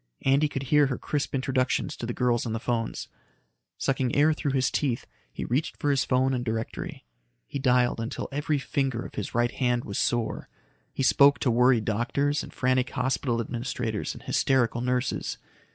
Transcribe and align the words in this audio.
Andy 0.23 0.47
could 0.47 0.63
hear 0.63 0.87
her 0.87 0.97
crisp 0.97 1.35
instructions 1.35 1.95
to 1.95 2.07
the 2.07 2.11
girls 2.15 2.43
on 2.47 2.53
the 2.53 2.59
phones. 2.59 3.07
Sucking 3.77 4.15
air 4.15 4.33
through 4.33 4.53
his 4.53 4.71
teeth, 4.71 5.05
he 5.31 5.45
reached 5.45 5.77
for 5.77 5.91
his 5.91 6.05
phone 6.05 6.33
and 6.33 6.43
directory. 6.43 7.05
He 7.45 7.59
dialed 7.59 7.99
until 7.99 8.27
every 8.31 8.57
finger 8.57 9.05
of 9.05 9.13
his 9.13 9.35
right 9.35 9.51
hand 9.51 9.85
was 9.85 9.99
sore. 9.99 10.49
He 10.91 11.03
spoke 11.03 11.37
to 11.41 11.51
worried 11.51 11.85
doctors 11.85 12.41
and 12.41 12.51
frantic 12.51 12.89
hospital 12.89 13.39
administrators 13.39 14.15
and 14.15 14.23
hysterical 14.23 14.81
nurses. 14.81 15.37